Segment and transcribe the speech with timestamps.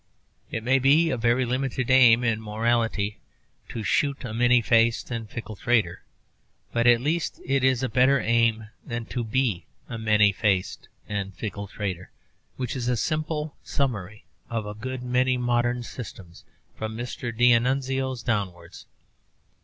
[0.49, 3.19] It may be a very limited aim in morality
[3.69, 6.01] to shoot a 'many faced and fickle traitor,'
[6.73, 11.35] but at least it is a better aim than to be a many faced and
[11.35, 12.09] fickle traitor,
[12.55, 16.45] which is a simple summary of a good many modern systems
[16.75, 17.31] from Mr.
[17.31, 18.87] d'Annunzio's downwards.